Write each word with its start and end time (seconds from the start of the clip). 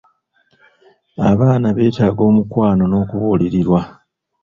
Abaana 1.29 1.67
beetaaga 1.77 2.21
omukwano 2.29 2.83
n'okulabirirwa. 2.87 3.81